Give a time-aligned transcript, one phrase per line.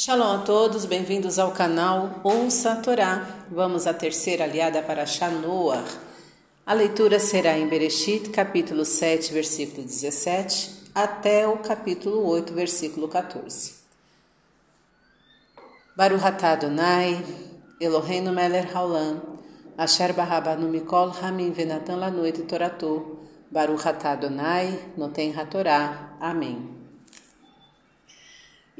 [0.00, 3.26] Shalom a todos, bem-vindos ao canal Ouça a Torá.
[3.50, 5.84] Vamos à terceira aliada para Shanoah.
[6.64, 13.74] A leitura será em Bereshit, capítulo 7, versículo 17, até o capítulo 8, versículo 14.
[15.96, 17.20] Baruch Adonai,
[17.80, 19.20] Eloheinu melech haolam,
[19.76, 23.18] asher barabanu mikol hamim venatan lanoit toratou,
[23.50, 26.16] Baruch Adonai, noten hatorá.
[26.20, 26.77] Amém.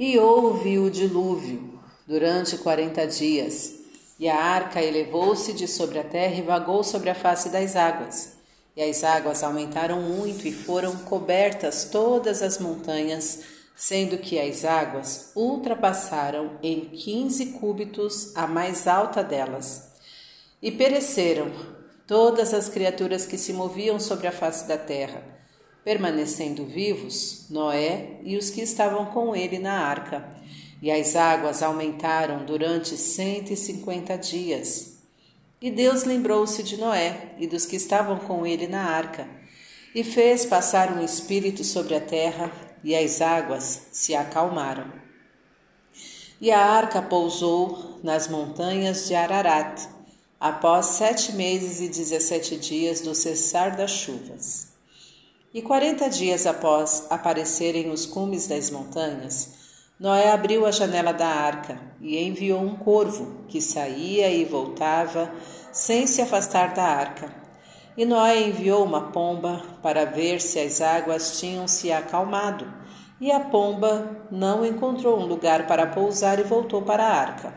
[0.00, 3.74] E houve o dilúvio durante quarenta dias,
[4.16, 8.34] e a arca elevou-se de sobre a terra e vagou sobre a face das águas.
[8.76, 13.40] E as águas aumentaram muito e foram cobertas todas as montanhas,
[13.74, 19.94] sendo que as águas ultrapassaram em quinze cúbitos a mais alta delas.
[20.62, 21.50] E pereceram
[22.06, 25.38] todas as criaturas que se moviam sobre a face da terra
[25.88, 30.22] permanecendo vivos Noé e os que estavam com ele na arca.
[30.82, 34.98] E as águas aumentaram durante cento e cinquenta dias.
[35.62, 39.26] E Deus lembrou-se de Noé e dos que estavam com ele na arca,
[39.94, 42.52] e fez passar um espírito sobre a terra,
[42.84, 44.92] e as águas se acalmaram.
[46.38, 49.88] E a arca pousou nas montanhas de Ararat,
[50.38, 54.76] após sete meses e dezessete dias do cessar das chuvas.
[55.52, 59.54] E quarenta dias após aparecerem os cumes das montanhas,
[59.98, 65.32] Noé abriu a janela da arca e enviou um corvo que saía e voltava
[65.72, 67.34] sem se afastar da arca.
[67.96, 72.70] E Noé enviou uma pomba para ver se as águas tinham se acalmado.
[73.18, 77.54] E a pomba não encontrou um lugar para pousar e voltou para a arca.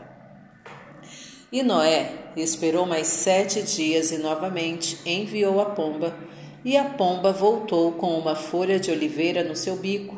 [1.52, 6.16] E Noé esperou mais sete dias e novamente enviou a pomba
[6.64, 10.16] e a pomba voltou com uma folha de oliveira no seu bico.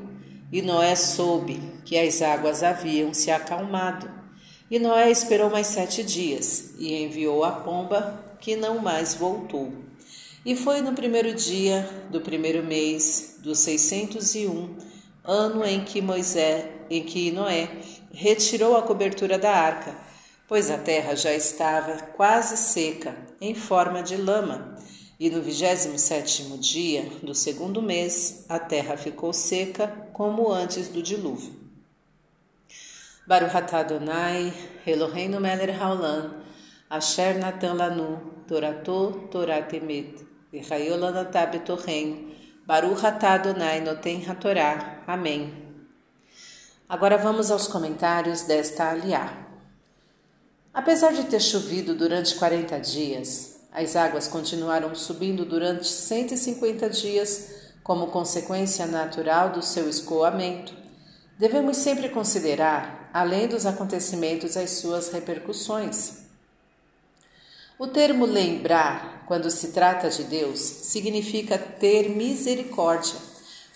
[0.52, 4.10] E Noé soube que as águas haviam se acalmado.
[4.70, 9.72] E Noé esperou mais sete dias e enviou a pomba, que não mais voltou.
[10.44, 14.76] E foi no primeiro dia do primeiro mês do 601,
[15.24, 17.68] ano em que Moisés, em que Noé
[18.12, 19.96] retirou a cobertura da arca,
[20.46, 24.74] pois a terra já estava quase seca, em forma de lama
[25.18, 31.02] e no vigésimo sétimo dia do segundo mês, a terra ficou seca, como antes do
[31.02, 31.52] dilúvio.
[33.26, 34.52] Baruch Adonai,
[34.86, 36.42] Eloheinu melech haolam,
[36.90, 42.34] asher natan lanu, torato torat emet, v'chayol lanatah betorreino,
[42.66, 45.02] Baruch Adonai noten hatorá.
[45.06, 45.52] Amém.
[46.88, 49.46] Agora vamos aos comentários desta aliá.
[50.72, 57.50] Apesar de ter chovido durante 40 dias, as águas continuaram subindo durante 150 dias
[57.82, 60.72] como consequência natural do seu escoamento.
[61.36, 66.22] Devemos sempre considerar, além dos acontecimentos, as suas repercussões.
[67.76, 73.18] O termo lembrar, quando se trata de Deus, significa ter misericórdia.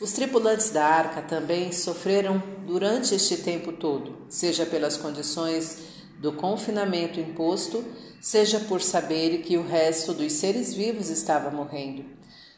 [0.00, 7.20] Os tripulantes da arca também sofreram durante este tempo todo, seja pelas condições do confinamento
[7.20, 7.84] imposto,
[8.20, 12.04] seja por saber que o resto dos seres vivos estava morrendo.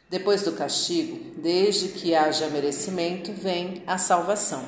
[0.08, 4.64] Depois do castigo, desde que haja merecimento, vem a salvação.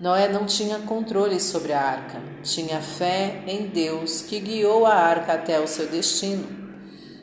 [0.00, 5.34] Noé não tinha controle sobre a arca, tinha fé em Deus que guiou a arca
[5.34, 6.46] até o seu destino.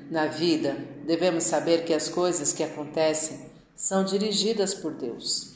[0.10, 5.54] Na vida, devemos saber que as coisas que acontecem são dirigidas por Deus.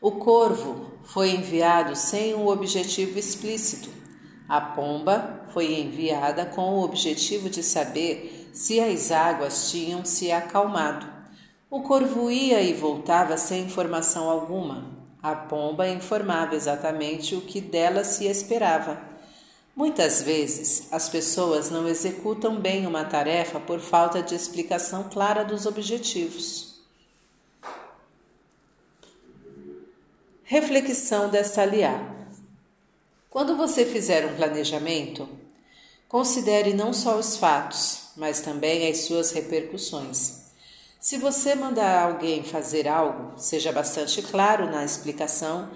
[0.00, 3.90] O corvo foi enviado sem um objetivo explícito,
[4.48, 11.04] a pomba foi enviada com o objetivo de saber se as águas tinham se acalmado.
[11.68, 14.84] O corvo ia e voltava sem informação alguma.
[15.20, 19.00] A pomba informava exatamente o que dela se esperava.
[19.74, 25.66] Muitas vezes, as pessoas não executam bem uma tarefa por falta de explicação clara dos
[25.66, 26.65] objetivos.
[30.48, 32.14] Reflexão desta aliada.
[33.28, 35.28] Quando você fizer um planejamento,
[36.08, 40.42] considere não só os fatos, mas também as suas repercussões.
[41.00, 45.68] Se você mandar alguém fazer algo, seja bastante claro na explicação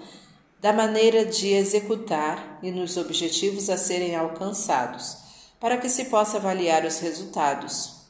[0.61, 5.17] da maneira de executar e nos objetivos a serem alcançados,
[5.59, 8.00] para que se possa avaliar os resultados.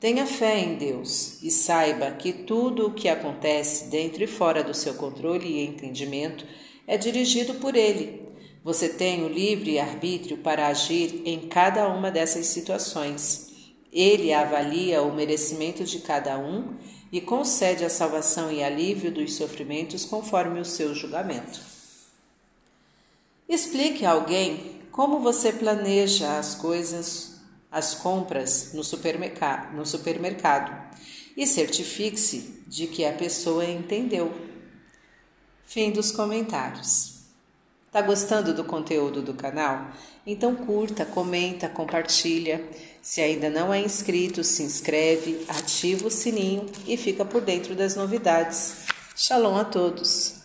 [0.00, 4.74] Tenha fé em Deus e saiba que tudo o que acontece dentro e fora do
[4.74, 6.46] seu controle e entendimento
[6.86, 8.30] é dirigido por Ele
[8.62, 13.48] você tem o livre arbítrio para agir em cada uma dessas situações.
[13.90, 16.76] Ele avalia o merecimento de cada um
[17.10, 21.60] e concede a salvação e alívio dos sofrimentos conforme o seu julgamento.
[23.48, 27.39] Explique a alguém como você planeja as coisas,
[27.70, 30.90] as compras no supermercado, no supermercado
[31.36, 34.32] e certifique-se de que a pessoa entendeu.
[35.64, 37.20] Fim dos comentários.
[37.92, 39.90] Tá gostando do conteúdo do canal?
[40.26, 42.64] Então curta, comenta, compartilha.
[43.02, 47.96] Se ainda não é inscrito, se inscreve, ativa o sininho e fica por dentro das
[47.96, 48.86] novidades.
[49.16, 50.39] Shalom a todos!